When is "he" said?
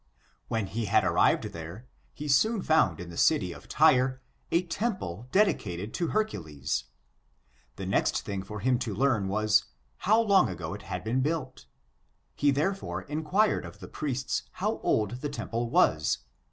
0.65-0.85, 2.15-2.27, 12.33-12.49